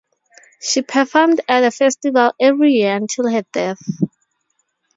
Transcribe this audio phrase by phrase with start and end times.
[0.59, 3.85] She performed at the festival every year until her death.